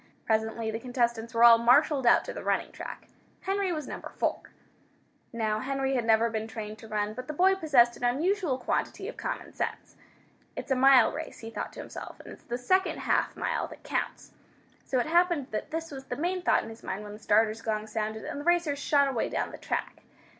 [0.25, 3.07] Presently the contestants were all marshalled out to the running track.
[3.41, 4.41] Henry was Number 4.
[5.31, 9.07] Now, Henry had never been trained to run, but the boy possessed an unusual quantity
[9.07, 9.95] of common sense.
[10.55, 13.83] "It's a mile race," he thought to himself, "and it's the second half mile that
[13.83, 14.31] counts."
[14.85, 17.61] So it happened that this was the main thought in his mind when the starter's
[17.61, 20.01] gong sounded and the racers shot away down the track.